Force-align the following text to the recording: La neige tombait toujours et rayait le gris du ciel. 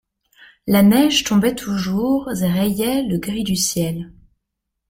La 0.65 0.81
neige 0.81 1.23
tombait 1.25 1.53
toujours 1.53 2.31
et 2.31 2.47
rayait 2.47 3.03
le 3.03 3.19
gris 3.19 3.43
du 3.43 3.55
ciel. 3.55 4.09